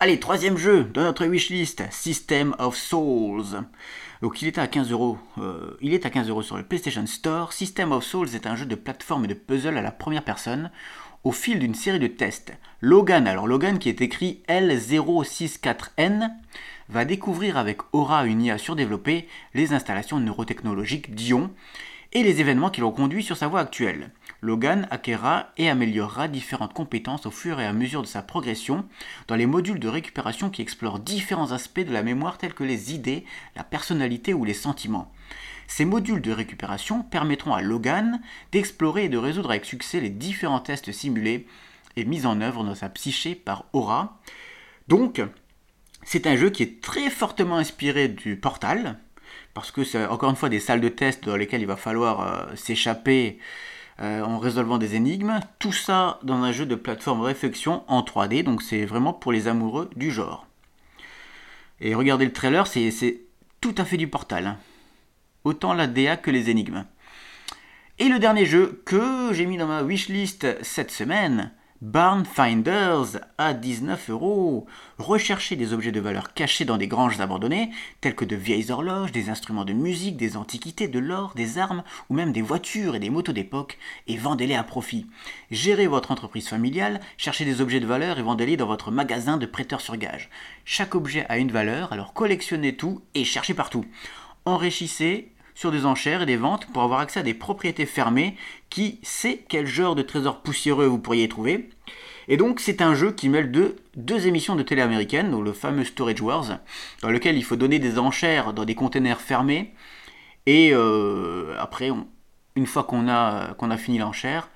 Allez, 0.00 0.18
troisième 0.18 0.58
jeu 0.58 0.82
de 0.82 1.00
notre 1.00 1.26
wishlist, 1.26 1.84
System 1.92 2.56
of 2.58 2.76
Souls. 2.76 3.62
Donc 4.22 4.40
il 4.40 4.46
est 4.46 4.58
à 4.58 4.68
15 4.68 4.92
euros. 4.92 5.18
Euh, 5.38 5.76
il 5.80 5.92
est 5.94 6.06
à 6.06 6.10
15 6.10 6.28
euros 6.28 6.42
sur 6.42 6.56
le 6.56 6.62
PlayStation 6.62 7.04
Store. 7.06 7.52
System 7.52 7.90
of 7.90 8.04
Souls 8.04 8.36
est 8.36 8.46
un 8.46 8.54
jeu 8.54 8.66
de 8.66 8.76
plateforme 8.76 9.24
et 9.24 9.28
de 9.28 9.34
puzzle 9.34 9.76
à 9.76 9.82
la 9.82 9.90
première 9.90 10.22
personne 10.22 10.70
au 11.24 11.32
fil 11.32 11.58
d'une 11.58 11.74
série 11.74 11.98
de 11.98 12.06
tests. 12.06 12.52
Logan, 12.80 13.26
alors 13.26 13.48
Logan 13.48 13.80
qui 13.80 13.88
est 13.88 14.00
écrit 14.00 14.42
L064N, 14.48 16.30
va 16.88 17.04
découvrir 17.04 17.56
avec 17.56 17.78
Aura 17.92 18.24
une 18.26 18.42
IA 18.42 18.58
surdéveloppée 18.58 19.26
les 19.54 19.72
installations 19.72 20.20
neurotechnologiques 20.20 21.14
d'Ion 21.14 21.50
et 22.12 22.22
les 22.22 22.40
événements 22.40 22.70
qui 22.70 22.80
l'ont 22.80 22.92
conduit 22.92 23.24
sur 23.24 23.36
sa 23.36 23.48
voie 23.48 23.60
actuelle. 23.60 24.10
Logan 24.42 24.88
acquérera 24.90 25.50
et 25.56 25.70
améliorera 25.70 26.26
différentes 26.26 26.74
compétences 26.74 27.26
au 27.26 27.30
fur 27.30 27.60
et 27.60 27.64
à 27.64 27.72
mesure 27.72 28.02
de 28.02 28.08
sa 28.08 28.22
progression 28.22 28.84
dans 29.28 29.36
les 29.36 29.46
modules 29.46 29.78
de 29.78 29.86
récupération 29.86 30.50
qui 30.50 30.62
explorent 30.62 30.98
différents 30.98 31.52
aspects 31.52 31.80
de 31.80 31.92
la 31.92 32.02
mémoire 32.02 32.38
tels 32.38 32.52
que 32.52 32.64
les 32.64 32.92
idées, 32.92 33.24
la 33.54 33.62
personnalité 33.62 34.34
ou 34.34 34.44
les 34.44 34.52
sentiments. 34.52 35.12
Ces 35.68 35.84
modules 35.84 36.20
de 36.20 36.32
récupération 36.32 37.04
permettront 37.04 37.54
à 37.54 37.62
Logan 37.62 38.20
d'explorer 38.50 39.04
et 39.04 39.08
de 39.08 39.16
résoudre 39.16 39.50
avec 39.50 39.64
succès 39.64 40.00
les 40.00 40.10
différents 40.10 40.60
tests 40.60 40.90
simulés 40.90 41.46
et 41.94 42.04
mis 42.04 42.26
en 42.26 42.40
œuvre 42.40 42.64
dans 42.64 42.74
sa 42.74 42.88
psyché 42.88 43.36
par 43.36 43.66
Aura. 43.72 44.18
Donc, 44.88 45.22
c'est 46.02 46.26
un 46.26 46.34
jeu 46.34 46.50
qui 46.50 46.64
est 46.64 46.82
très 46.82 47.10
fortement 47.10 47.58
inspiré 47.58 48.08
du 48.08 48.34
Portal, 48.34 48.98
parce 49.54 49.70
que 49.70 49.84
c'est 49.84 50.04
encore 50.06 50.30
une 50.30 50.36
fois 50.36 50.48
des 50.48 50.58
salles 50.58 50.80
de 50.80 50.88
test 50.88 51.24
dans 51.24 51.36
lesquelles 51.36 51.60
il 51.60 51.66
va 51.66 51.76
falloir 51.76 52.20
euh, 52.20 52.56
s'échapper 52.56 53.38
euh, 54.00 54.22
en 54.22 54.38
résolvant 54.38 54.78
des 54.78 54.94
énigmes. 54.94 55.40
Tout 55.58 55.72
ça 55.72 56.18
dans 56.22 56.42
un 56.42 56.52
jeu 56.52 56.66
de 56.66 56.74
plateforme 56.74 57.20
réflexion 57.20 57.84
en 57.88 58.02
3D, 58.02 58.42
donc 58.42 58.62
c'est 58.62 58.84
vraiment 58.84 59.12
pour 59.12 59.32
les 59.32 59.48
amoureux 59.48 59.90
du 59.96 60.10
genre. 60.10 60.46
Et 61.80 61.94
regardez 61.94 62.24
le 62.24 62.32
trailer, 62.32 62.66
c'est 62.66 63.20
tout 63.60 63.74
à 63.76 63.84
fait 63.84 63.96
du 63.96 64.08
portal. 64.08 64.56
Autant 65.44 65.74
la 65.74 65.86
DA 65.86 66.16
que 66.16 66.30
les 66.30 66.48
énigmes. 66.48 66.84
Et 67.98 68.08
le 68.08 68.18
dernier 68.18 68.46
jeu 68.46 68.82
que 68.86 69.32
j'ai 69.32 69.46
mis 69.46 69.56
dans 69.56 69.66
ma 69.66 69.82
wishlist 69.82 70.62
cette 70.62 70.90
semaine, 70.90 71.52
Barn 71.82 72.24
Finders 72.24 73.18
à 73.38 73.54
19 73.54 74.10
euros. 74.10 74.66
Recherchez 74.98 75.56
des 75.56 75.72
objets 75.72 75.90
de 75.90 75.98
valeur 75.98 76.32
cachés 76.32 76.64
dans 76.64 76.76
des 76.76 76.86
granges 76.86 77.20
abandonnées, 77.20 77.72
tels 78.00 78.14
que 78.14 78.24
de 78.24 78.36
vieilles 78.36 78.70
horloges, 78.70 79.10
des 79.10 79.30
instruments 79.30 79.64
de 79.64 79.72
musique, 79.72 80.16
des 80.16 80.36
antiquités, 80.36 80.86
de 80.86 81.00
l'or, 81.00 81.32
des 81.34 81.58
armes 81.58 81.82
ou 82.08 82.14
même 82.14 82.30
des 82.30 82.40
voitures 82.40 82.94
et 82.94 83.00
des 83.00 83.10
motos 83.10 83.32
d'époque, 83.32 83.78
et 84.06 84.16
vendez-les 84.16 84.54
à 84.54 84.62
profit. 84.62 85.08
Gérez 85.50 85.88
votre 85.88 86.12
entreprise 86.12 86.48
familiale, 86.48 87.00
cherchez 87.16 87.44
des 87.44 87.60
objets 87.60 87.80
de 87.80 87.86
valeur 87.86 88.16
et 88.20 88.22
vendez-les 88.22 88.56
dans 88.56 88.68
votre 88.68 88.92
magasin 88.92 89.36
de 89.36 89.46
prêteurs 89.46 89.80
sur 89.80 89.96
gage. 89.96 90.30
Chaque 90.64 90.94
objet 90.94 91.26
a 91.28 91.36
une 91.36 91.50
valeur, 91.50 91.92
alors 91.92 92.12
collectionnez 92.12 92.76
tout 92.76 93.02
et 93.16 93.24
cherchez 93.24 93.54
partout. 93.54 93.84
Enrichissez 94.44 95.31
sur 95.54 95.70
des 95.70 95.86
enchères 95.86 96.22
et 96.22 96.26
des 96.26 96.36
ventes 96.36 96.66
pour 96.72 96.82
avoir 96.82 97.00
accès 97.00 97.20
à 97.20 97.22
des 97.22 97.34
propriétés 97.34 97.86
fermées 97.86 98.36
qui 98.70 98.98
sait 99.02 99.44
quel 99.48 99.66
genre 99.66 99.94
de 99.94 100.02
trésors 100.02 100.42
poussiéreux 100.42 100.86
vous 100.86 100.98
pourriez 100.98 101.28
trouver. 101.28 101.70
Et 102.28 102.36
donc 102.36 102.60
c'est 102.60 102.82
un 102.82 102.94
jeu 102.94 103.12
qui 103.12 103.28
mêle 103.28 103.50
deux, 103.50 103.76
deux 103.96 104.26
émissions 104.26 104.56
de 104.56 104.62
télé 104.62 104.82
américaines, 104.82 105.30
donc 105.30 105.44
le 105.44 105.52
fameux 105.52 105.84
Storage 105.84 106.20
Wars, 106.20 106.58
dans 107.02 107.10
lequel 107.10 107.36
il 107.36 107.44
faut 107.44 107.56
donner 107.56 107.78
des 107.78 107.98
enchères 107.98 108.52
dans 108.52 108.64
des 108.64 108.74
containers 108.74 109.20
fermés. 109.20 109.74
Et 110.46 110.70
euh, 110.72 111.54
après, 111.58 111.90
une 112.56 112.66
fois 112.66 112.84
qu'on 112.84 113.08
a, 113.08 113.54
qu'on 113.54 113.70
a 113.70 113.76
fini 113.76 113.98
l'enchère, 113.98 114.48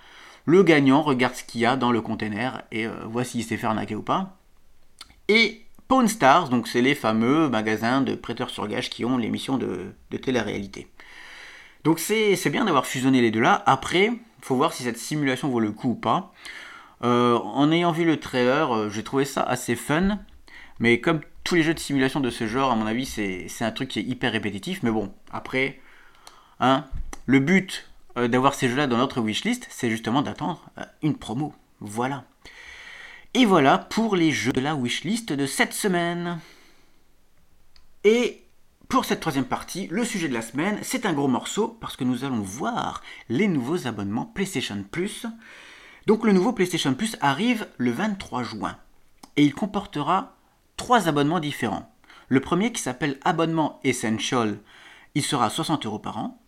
le 0.45 0.63
gagnant 0.63 1.03
regarde 1.03 1.35
ce 1.35 1.45
qu'il 1.45 1.61
y 1.61 1.67
a 1.67 1.77
dans 1.77 1.91
le 1.91 2.01
container 2.01 2.63
et 2.71 2.87
euh, 2.87 2.93
voit 3.05 3.25
s'il 3.25 3.45
s'est 3.45 3.57
fait 3.57 3.67
arnaquer 3.67 3.97
ou 3.97 4.03
pas. 4.03 4.39
Et 5.29 5.66
Pawn 5.89 6.09
Stars, 6.09 6.49
donc 6.49 6.67
c'est 6.69 6.83
les 6.83 6.95
fameux 6.95 7.49
magasins 7.49 8.01
de 8.01 8.15
prêteurs 8.15 8.51
sur 8.51 8.67
gage 8.67 8.91
qui 8.91 9.05
ont 9.05 9.19
l'émission 9.19 9.57
de, 9.57 9.93
de 10.11 10.17
télé-réalité. 10.17 10.89
Donc 11.85 12.01
c'est 12.01 12.51
bien 12.51 12.65
d'avoir 12.65 12.87
fusionné 12.87 13.21
les 13.21 13.31
deux 13.31 13.41
là. 13.41 13.63
Après, 13.67 14.11
faut 14.43 14.57
voir 14.57 14.73
si 14.73 14.83
cette 14.85 14.99
simulation 14.99 15.49
vaut 15.49 15.61
le 15.61 15.73
coup 15.73 15.91
ou 15.91 15.95
pas. 15.95 16.33
Euh, 17.05 17.37
en 17.39 17.71
ayant 17.73 17.93
vu 17.93 18.05
le 18.05 18.19
trailer, 18.19 18.75
euh, 18.75 18.91
j'ai 18.91 19.03
trouvé 19.03 19.25
ça 19.25 19.43
assez 19.43 19.77
fun. 19.77 20.19
Mais 20.79 21.01
comme 21.01 21.21
tous 21.45 21.55
les 21.57 21.63
jeux 21.63 21.75
de 21.75 21.79
simulation 21.79 22.21
de 22.21 22.31
ce 22.31 22.47
genre, 22.47 22.71
à 22.71 22.77
mon 22.77 22.87
avis, 22.87 23.07
c'est 23.07 23.65
un 23.65 23.71
truc 23.71 23.89
qui 23.89 23.99
est 23.99 24.03
hyper 24.03 24.33
répétitif. 24.33 24.83
Mais 24.83 24.91
bon, 24.91 25.13
après, 25.33 25.81
hein, 26.61 26.85
le 27.27 27.41
but 27.41 27.89
euh, 28.17 28.29
d'avoir 28.29 28.55
ces 28.55 28.69
jeux-là 28.69 28.87
dans 28.87 28.99
notre 28.99 29.21
wishlist, 29.21 29.67
c'est 29.71 29.91
justement 29.91 30.23
d'attendre 30.23 30.65
une 31.03 31.17
promo. 31.17 31.55
Voilà. 31.81 32.25
Et 33.39 33.45
voilà 33.45 33.77
pour 33.77 34.17
les 34.17 34.33
jeux 34.33 34.55
de 34.55 34.63
la 34.63 34.75
wishlist 34.75 35.31
de 35.31 35.45
cette 35.45 35.75
semaine. 35.75 36.41
Et 38.03 38.43
pour 38.89 39.05
cette 39.05 39.21
troisième 39.21 39.45
partie, 39.45 39.89
le 39.89 40.07
sujet 40.07 40.27
de 40.27 40.33
la 40.33 40.41
semaine, 40.41 40.79
c'est 40.81 41.05
un 41.05 41.13
gros 41.13 41.29
morceau 41.29 41.69
parce 41.69 41.97
que 41.97 42.05
nous 42.05 42.25
allons 42.25 42.41
voir 42.41 43.03
les 43.29 43.47
nouveaux 43.47 43.87
abonnements 43.87 44.25
PlayStation 44.25 44.83
Plus. 44.91 45.27
Donc 46.07 46.25
le 46.25 46.33
nouveau 46.33 46.55
PlayStation 46.55 46.95
Plus 46.95 47.19
arrive 47.21 47.69
le 47.77 47.91
23 47.91 48.43
juin 48.43 48.79
et 49.37 49.45
il 49.45 49.55
comportera 49.55 50.39
trois 50.79 51.07
abonnements 51.07 51.39
différents. 51.39 51.95
Le 52.29 52.41
premier 52.41 52.73
qui 52.73 52.81
s'appelle 52.81 53.19
abonnement 53.23 53.81
Essential, 53.85 54.61
il 55.15 55.23
sera 55.23 55.45
à 55.45 55.51
60 55.51 55.85
euros 55.85 55.99
par 55.99 56.17
an. 56.17 56.41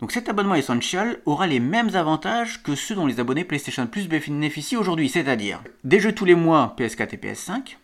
Donc 0.00 0.12
cet 0.12 0.28
abonnement 0.28 0.54
Essential 0.54 1.20
aura 1.24 1.46
les 1.46 1.60
mêmes 1.60 1.94
avantages 1.94 2.62
que 2.62 2.74
ceux 2.74 2.94
dont 2.94 3.06
les 3.06 3.20
abonnés 3.20 3.44
PlayStation 3.44 3.86
Plus 3.86 4.08
bénéficient 4.08 4.76
aujourd'hui, 4.76 5.08
c'est-à-dire 5.08 5.62
des 5.84 6.00
jeux 6.00 6.14
tous 6.14 6.24
les 6.24 6.34
mois 6.34 6.74
PS4 6.78 7.14
et 7.14 7.16
PS5, 7.16 7.76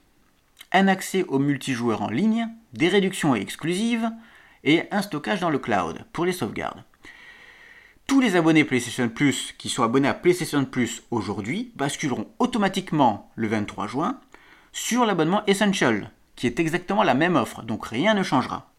un 0.72 0.88
accès 0.88 1.24
au 1.24 1.38
multijoueur 1.38 2.02
en 2.02 2.10
ligne, 2.10 2.48
des 2.72 2.88
réductions 2.88 3.34
exclusives 3.34 4.10
et 4.64 4.82
un 4.90 5.02
stockage 5.02 5.40
dans 5.40 5.50
le 5.50 5.58
cloud 5.58 6.04
pour 6.12 6.24
les 6.24 6.32
sauvegardes 6.32 6.84
tous 8.10 8.18
les 8.18 8.34
abonnés 8.34 8.64
PlayStation 8.64 9.08
Plus 9.08 9.54
qui 9.56 9.68
sont 9.68 9.84
abonnés 9.84 10.08
à 10.08 10.14
PlayStation 10.14 10.64
Plus 10.64 11.04
aujourd'hui 11.12 11.70
basculeront 11.76 12.26
automatiquement 12.40 13.30
le 13.36 13.46
23 13.46 13.86
juin 13.86 14.18
sur 14.72 15.06
l'abonnement 15.06 15.46
Essential, 15.46 16.10
qui 16.34 16.48
est 16.48 16.58
exactement 16.58 17.04
la 17.04 17.14
même 17.14 17.36
offre, 17.36 17.62
donc 17.62 17.86
rien 17.86 18.14
ne 18.14 18.24
changera. 18.24 18.72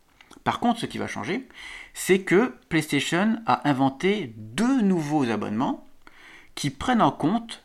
Par 0.44 0.60
contre, 0.60 0.80
ce 0.80 0.86
qui 0.86 0.98
va 0.98 1.08
changer, 1.08 1.48
c'est 1.94 2.22
que 2.22 2.54
PlayStation 2.70 3.42
a 3.46 3.68
inventé 3.70 4.34
deux 4.38 4.82
nouveaux 4.82 5.30
abonnements 5.30 5.88
qui 6.56 6.70
prennent 6.70 7.02
en 7.02 7.12
compte 7.12 7.64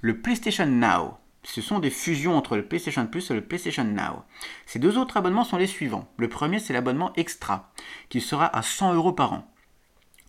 le 0.00 0.20
PlayStation 0.20 0.66
Now. 0.66 1.18
Ce 1.42 1.60
sont 1.60 1.78
des 1.78 1.90
fusions 1.90 2.36
entre 2.36 2.56
le 2.56 2.64
PlayStation 2.64 3.06
Plus 3.06 3.30
et 3.30 3.34
le 3.34 3.44
PlayStation 3.44 3.84
Now. 3.84 4.24
Ces 4.64 4.78
deux 4.78 4.96
autres 4.96 5.18
abonnements 5.18 5.44
sont 5.44 5.58
les 5.58 5.66
suivants. 5.66 6.08
Le 6.16 6.28
premier, 6.28 6.58
c'est 6.58 6.72
l'abonnement 6.72 7.12
Extra, 7.16 7.72
qui 8.08 8.20
sera 8.22 8.54
à 8.56 8.62
100 8.62 8.94
euros 8.94 9.12
par 9.12 9.34
an. 9.34 9.50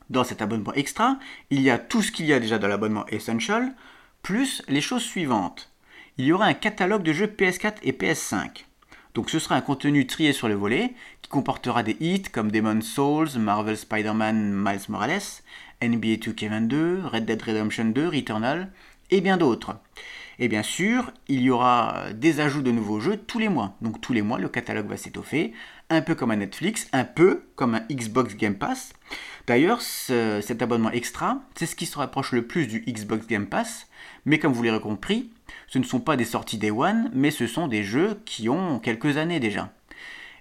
Dans 0.10 0.24
cet 0.24 0.42
abonnement 0.42 0.74
extra, 0.74 1.18
il 1.50 1.62
y 1.62 1.70
a 1.70 1.80
tout 1.80 2.02
ce 2.02 2.12
qu'il 2.12 2.26
y 2.26 2.34
a 2.34 2.40
déjà 2.40 2.60
dans 2.60 2.68
l'abonnement 2.68 3.06
Essential, 3.08 3.74
plus 4.22 4.62
les 4.68 4.82
choses 4.82 5.04
suivantes. 5.04 5.72
Il 6.18 6.26
y 6.26 6.32
aura 6.32 6.46
un 6.46 6.54
catalogue 6.54 7.04
de 7.04 7.14
jeux 7.14 7.28
PS4 7.28 7.78
et 7.84 7.92
PS5. 7.92 8.66
Donc 9.16 9.30
ce 9.30 9.40
sera 9.40 9.56
un 9.56 9.62
contenu 9.62 10.06
trié 10.06 10.34
sur 10.34 10.50
le 10.50 10.56
volet 10.56 10.94
qui 11.22 11.30
comportera 11.30 11.84
des 11.84 11.96
hits 12.02 12.24
comme 12.24 12.52
Demon's 12.52 12.86
Souls, 12.86 13.30
Marvel 13.40 13.78
Spider-Man 13.78 14.52
Miles 14.54 14.86
Morales, 14.90 15.42
NBA 15.82 16.16
2K22, 16.18 17.06
Red 17.06 17.26
Dead 17.26 17.42
Redemption 17.42 17.86
2, 17.86 18.10
Returnal 18.10 18.72
et 19.12 19.22
bien 19.22 19.38
d'autres. 19.38 19.78
Et 20.38 20.50
bien 20.50 20.64
sûr, 20.64 21.14
il 21.30 21.42
y 21.42 21.50
aura 21.50 22.12
des 22.14 22.42
ajouts 22.42 22.62
de 22.62 22.72
nouveaux 22.72 23.00
jeux 23.00 23.16
tous 23.16 23.40
les 23.40 23.48
mois. 23.48 23.78
Donc 23.82 24.02
tous 24.02 24.12
les 24.12 24.22
mois, 24.22 24.38
le 24.38 24.50
catalogue 24.50 24.90
va 24.90 24.98
s'étoffer, 24.98 25.54
un 25.90 26.02
peu 26.02 26.14
comme 26.14 26.32
un 26.32 26.36
Netflix, 26.36 26.90
un 26.92 27.06
peu 27.06 27.44
comme 27.56 27.74
un 27.74 27.86
Xbox 27.90 28.36
Game 28.36 28.56
Pass. 28.56 28.92
D'ailleurs, 29.48 29.82
cet 29.82 30.62
abonnement 30.62 30.92
extra, 30.92 31.42
c'est 31.56 31.68
ce 31.68 31.78
qui 31.78 31.86
se 31.86 31.98
rapproche 31.98 32.34
le 32.34 32.46
plus 32.46 32.68
du 32.68 32.82
Xbox 32.82 33.28
Game 33.28 33.46
Pass, 33.46 33.88
mais 34.26 34.40
comme 34.40 34.52
vous 34.52 34.64
l'avez 34.64 34.82
compris, 34.82 35.32
ce 35.68 35.80
ne 35.80 35.84
sont 35.84 36.00
pas 36.00 36.18
des 36.18 36.26
sorties 36.26 36.58
Day 36.58 36.72
One, 36.72 37.10
mais 37.14 37.32
ce 37.32 37.48
sont 37.48 37.68
des 37.68 37.84
jeux 37.84 38.22
qui 38.26 38.50
ont 38.50 38.80
quelques 38.80 39.18
années 39.18 39.40
déjà, 39.40 39.72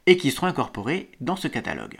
et 0.06 0.16
qui 0.16 0.30
seront 0.30 0.46
incorporés 0.46 1.10
dans 1.20 1.36
ce 1.36 1.48
catalogue. 1.48 1.98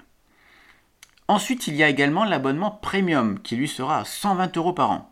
Ensuite, 1.27 1.69
il 1.69 1.77
y 1.77 1.83
a 1.83 1.89
également 1.89 2.25
l'abonnement 2.25 2.71
Premium, 2.71 3.41
qui 3.41 3.57
lui 3.57 3.69
sera 3.69 4.01
à 4.01 4.05
120 4.05 4.57
euros 4.57 4.75
par 4.75 4.91
an. 4.91 5.11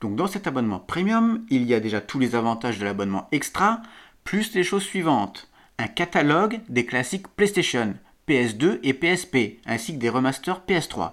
Donc 0.00 0.16
dans 0.16 0.26
cet 0.26 0.46
abonnement 0.46 0.78
Premium, 0.78 1.44
il 1.50 1.64
y 1.64 1.74
a 1.74 1.80
déjà 1.80 2.00
tous 2.00 2.18
les 2.18 2.34
avantages 2.34 2.78
de 2.78 2.84
l'abonnement 2.84 3.28
Extra, 3.32 3.82
plus 4.24 4.54
les 4.54 4.64
choses 4.64 4.84
suivantes. 4.84 5.50
Un 5.78 5.88
catalogue 5.88 6.60
des 6.68 6.86
classiques 6.86 7.28
PlayStation, 7.28 7.94
PS2 8.28 8.80
et 8.82 8.94
PSP, 8.94 9.60
ainsi 9.66 9.92
que 9.94 9.98
des 9.98 10.08
remasters 10.08 10.62
PS3. 10.66 11.12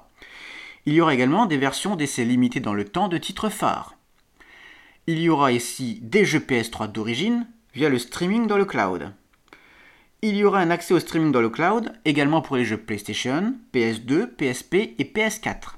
Il 0.85 0.93
y 0.93 1.01
aura 1.01 1.13
également 1.13 1.45
des 1.45 1.57
versions 1.57 1.95
d'essais 1.95 2.25
limités 2.25 2.59
dans 2.59 2.73
le 2.73 2.85
temps 2.85 3.07
de 3.07 3.17
titres 3.17 3.49
phares. 3.49 3.95
Il 5.05 5.19
y 5.19 5.27
aura 5.27 5.51
ici 5.51 5.99
des 6.01 6.23
jeux 6.23 6.39
PS3 6.39 6.89
d'origine 6.89 7.45
via 7.73 7.89
le 7.89 7.99
streaming 7.99 8.47
dans 8.47 8.57
le 8.57 8.63
cloud. 8.63 9.11
Il 10.21 10.37
y 10.37 10.45
aura 10.45 10.59
un 10.59 10.69
accès 10.69 10.93
au 10.93 10.99
streaming 10.99 11.33
dans 11.33 11.41
le 11.41 11.49
cloud 11.49 11.91
également 12.05 12.41
pour 12.41 12.55
les 12.55 12.63
jeux 12.63 12.77
PlayStation, 12.77 13.53
PS2, 13.73 14.27
PSP 14.27 14.75
et 14.97 15.11
PS4. 15.13 15.75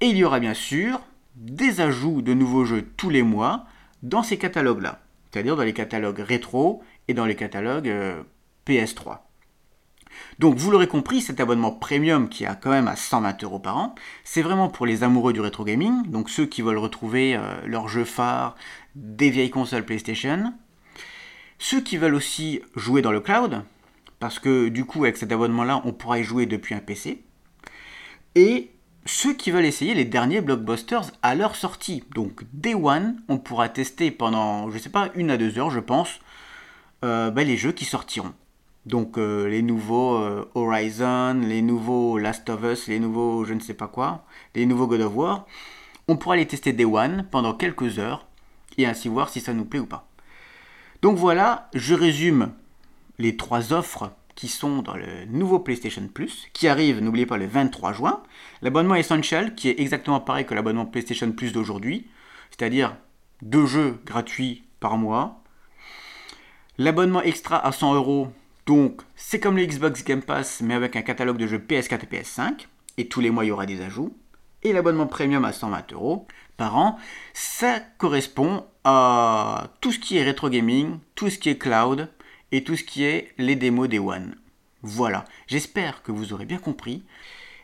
Et 0.00 0.06
il 0.06 0.16
y 0.16 0.24
aura 0.24 0.38
bien 0.38 0.54
sûr 0.54 1.00
des 1.34 1.80
ajouts 1.80 2.22
de 2.22 2.32
nouveaux 2.32 2.64
jeux 2.64 2.86
tous 2.96 3.10
les 3.10 3.24
mois 3.24 3.66
dans 4.04 4.22
ces 4.22 4.38
catalogues-là, 4.38 5.00
c'est-à-dire 5.30 5.56
dans 5.56 5.64
les 5.64 5.72
catalogues 5.72 6.20
rétro 6.20 6.84
et 7.08 7.14
dans 7.14 7.26
les 7.26 7.34
catalogues 7.34 7.88
euh, 7.88 8.22
PS3. 8.68 9.18
Donc 10.38 10.56
vous 10.56 10.70
l'aurez 10.70 10.86
compris, 10.86 11.20
cet 11.20 11.40
abonnement 11.40 11.70
premium 11.70 12.28
qui 12.28 12.46
a 12.46 12.54
quand 12.54 12.70
même 12.70 12.88
à 12.88 12.96
120 12.96 13.42
euros 13.44 13.58
par 13.58 13.76
an, 13.76 13.94
c'est 14.24 14.42
vraiment 14.42 14.68
pour 14.68 14.86
les 14.86 15.02
amoureux 15.02 15.32
du 15.32 15.40
rétro 15.40 15.64
gaming, 15.64 16.06
donc 16.06 16.30
ceux 16.30 16.46
qui 16.46 16.62
veulent 16.62 16.78
retrouver 16.78 17.36
euh, 17.36 17.54
leurs 17.66 17.88
jeux 17.88 18.04
phares 18.04 18.56
des 18.94 19.30
vieilles 19.30 19.50
consoles 19.50 19.84
PlayStation, 19.84 20.52
ceux 21.58 21.80
qui 21.80 21.96
veulent 21.96 22.14
aussi 22.14 22.60
jouer 22.76 23.02
dans 23.02 23.12
le 23.12 23.20
cloud, 23.20 23.62
parce 24.18 24.38
que 24.38 24.68
du 24.68 24.84
coup 24.84 25.04
avec 25.04 25.16
cet 25.16 25.32
abonnement-là 25.32 25.82
on 25.84 25.92
pourra 25.92 26.18
y 26.18 26.24
jouer 26.24 26.46
depuis 26.46 26.74
un 26.74 26.80
PC, 26.80 27.22
et 28.34 28.70
ceux 29.04 29.34
qui 29.34 29.50
veulent 29.50 29.64
essayer 29.64 29.94
les 29.94 30.04
derniers 30.04 30.40
blockbusters 30.40 31.10
à 31.22 31.34
leur 31.34 31.56
sortie. 31.56 32.04
Donc 32.14 32.44
Day 32.52 32.74
One, 32.74 33.20
on 33.28 33.38
pourra 33.38 33.68
tester 33.68 34.10
pendant, 34.10 34.70
je 34.70 34.78
sais 34.78 34.90
pas, 34.90 35.10
une 35.14 35.30
à 35.30 35.36
deux 35.36 35.58
heures 35.58 35.70
je 35.70 35.80
pense, 35.80 36.20
euh, 37.04 37.30
ben, 37.30 37.46
les 37.46 37.56
jeux 37.56 37.72
qui 37.72 37.84
sortiront. 37.84 38.32
Donc 38.86 39.16
euh, 39.16 39.48
les 39.48 39.62
nouveaux 39.62 40.16
euh, 40.16 40.50
Horizon, 40.54 41.40
les 41.46 41.62
nouveaux 41.62 42.18
Last 42.18 42.48
of 42.50 42.62
Us, 42.64 42.88
les 42.88 42.98
nouveaux 42.98 43.44
je 43.44 43.54
ne 43.54 43.60
sais 43.60 43.74
pas 43.74 43.88
quoi, 43.88 44.24
les 44.54 44.66
nouveaux 44.66 44.86
God 44.86 45.02
of 45.02 45.14
War, 45.14 45.46
on 46.08 46.16
pourra 46.16 46.36
les 46.36 46.46
tester 46.46 46.72
Day 46.72 46.84
One 46.84 47.26
pendant 47.30 47.54
quelques 47.54 47.98
heures 47.98 48.26
et 48.78 48.86
ainsi 48.86 49.08
voir 49.08 49.28
si 49.28 49.40
ça 49.40 49.52
nous 49.52 49.64
plaît 49.64 49.78
ou 49.78 49.86
pas. 49.86 50.08
Donc 51.00 51.16
voilà, 51.16 51.68
je 51.74 51.94
résume 51.94 52.52
les 53.18 53.36
trois 53.36 53.72
offres 53.72 54.12
qui 54.34 54.48
sont 54.48 54.82
dans 54.82 54.96
le 54.96 55.26
nouveau 55.26 55.58
PlayStation 55.58 56.08
Plus, 56.12 56.48
qui 56.52 56.66
arrive, 56.66 57.00
n'oubliez 57.00 57.26
pas, 57.26 57.36
le 57.36 57.46
23 57.46 57.92
juin. 57.92 58.22
L'abonnement 58.62 58.94
Essential, 58.94 59.54
qui 59.54 59.68
est 59.68 59.78
exactement 59.78 60.20
pareil 60.20 60.46
que 60.46 60.54
l'abonnement 60.54 60.86
PlayStation 60.86 61.30
Plus 61.32 61.52
d'aujourd'hui, 61.52 62.08
c'est-à-dire 62.50 62.96
deux 63.42 63.66
jeux 63.66 64.00
gratuits 64.06 64.64
par 64.80 64.96
mois. 64.96 65.42
L'abonnement 66.78 67.22
extra 67.22 67.64
à 67.64 67.72
100 67.72 67.94
euros 67.94 68.32
donc, 68.66 69.02
c'est 69.16 69.40
comme 69.40 69.56
le 69.56 69.66
Xbox 69.66 70.04
Game 70.04 70.22
Pass, 70.22 70.60
mais 70.62 70.74
avec 70.74 70.94
un 70.94 71.02
catalogue 71.02 71.36
de 71.36 71.46
jeux 71.46 71.58
PS4 71.58 72.04
et 72.04 72.20
PS5. 72.20 72.66
Et 72.96 73.08
tous 73.08 73.20
les 73.20 73.30
mois, 73.30 73.44
il 73.44 73.48
y 73.48 73.50
aura 73.50 73.66
des 73.66 73.80
ajouts. 73.80 74.16
Et 74.62 74.72
l'abonnement 74.72 75.08
premium 75.08 75.44
à 75.44 75.52
120 75.52 75.92
euros 75.92 76.26
par 76.56 76.76
an, 76.76 76.98
ça 77.32 77.80
correspond 77.98 78.64
à 78.84 79.70
tout 79.80 79.90
ce 79.90 79.98
qui 79.98 80.18
est 80.18 80.22
rétro 80.22 80.48
gaming, 80.48 80.98
tout 81.16 81.30
ce 81.30 81.38
qui 81.38 81.48
est 81.48 81.58
cloud 81.58 82.08
et 82.52 82.62
tout 82.62 82.76
ce 82.76 82.84
qui 82.84 83.02
est 83.02 83.32
les 83.38 83.56
démos 83.56 83.88
des 83.88 83.98
One. 83.98 84.36
Voilà, 84.82 85.24
j'espère 85.48 86.02
que 86.02 86.12
vous 86.12 86.32
aurez 86.32 86.44
bien 86.44 86.58
compris. 86.58 87.02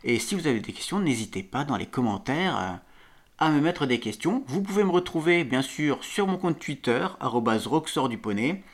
Et 0.02 0.18
si 0.18 0.34
vous 0.34 0.48
avez 0.48 0.60
des 0.60 0.72
questions, 0.72 0.98
n'hésitez 0.98 1.44
pas 1.44 1.64
dans 1.64 1.76
les 1.76 1.86
commentaires 1.86 2.58
euh, 2.58 2.72
à 3.38 3.50
me 3.50 3.60
mettre 3.60 3.86
des 3.86 4.00
questions. 4.00 4.42
Vous 4.48 4.62
pouvez 4.62 4.82
me 4.82 4.90
retrouver 4.90 5.44
bien 5.44 5.62
sûr 5.62 6.02
sur 6.02 6.26
mon 6.26 6.38
compte 6.38 6.58
Twitter, 6.58 7.06
roxorduponey. 7.20 8.64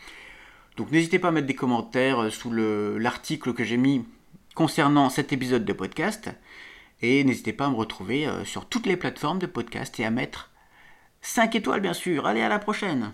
Donc 0.76 0.90
n'hésitez 0.90 1.18
pas 1.18 1.28
à 1.28 1.30
mettre 1.30 1.46
des 1.46 1.54
commentaires 1.54 2.24
euh, 2.24 2.30
sous 2.30 2.52
l'article 2.52 3.52
que 3.52 3.64
j'ai 3.64 3.76
mis 3.76 4.04
concernant 4.54 5.08
cet 5.08 5.32
épisode 5.32 5.64
de 5.64 5.72
podcast. 5.72 6.30
Et 7.00 7.22
n'hésitez 7.24 7.52
pas 7.52 7.66
à 7.66 7.70
me 7.70 7.76
retrouver 7.76 8.26
euh, 8.26 8.44
sur 8.44 8.66
toutes 8.66 8.86
les 8.86 8.96
plateformes 8.96 9.38
de 9.38 9.46
podcast 9.46 9.98
et 10.00 10.04
à 10.04 10.10
mettre 10.10 10.50
5 11.22 11.54
étoiles 11.54 11.80
bien 11.80 11.92
sûr. 11.92 12.26
Allez 12.26 12.42
à 12.42 12.48
la 12.48 12.58
prochaine 12.58 13.12